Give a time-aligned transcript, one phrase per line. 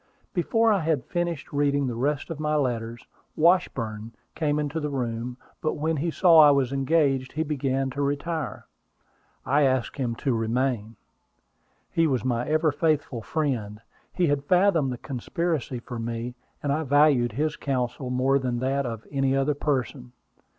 [0.33, 3.05] Before I had finished reading the rest of my letters,
[3.35, 8.01] Washburn came into the room; but when he saw I was engaged, he began to
[8.01, 8.65] retire.
[9.45, 10.95] I asked him to remain.
[11.91, 13.79] He was my ever faithful friend.
[14.11, 16.33] He had fathomed the conspiracy against me,
[16.63, 20.13] and I valued his counsel more than that of any other person.